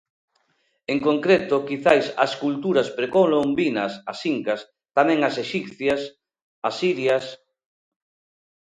En 0.93 0.99
concreto, 1.07 1.55
quizais 1.67 2.05
as 2.25 2.31
culturas 2.43 2.87
precolombinas 2.97 3.93
-as 3.97 4.19
incas-, 4.33 4.67
tamén 4.97 5.19
as 5.29 5.35
exipcias, 5.43 6.01
asirias... 6.69 7.25